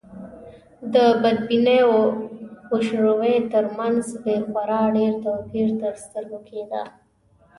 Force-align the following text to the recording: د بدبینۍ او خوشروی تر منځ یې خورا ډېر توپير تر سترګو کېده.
د 0.93 0.95
بدبینۍ 1.21 1.79
او 1.89 1.97
خوشروی 2.65 3.35
تر 3.53 3.65
منځ 3.77 4.01
یې 4.25 4.35
خورا 4.47 4.81
ډېر 4.95 5.11
توپير 5.25 5.69
تر 5.81 5.93
سترګو 6.03 6.39
کېده. 6.49 6.83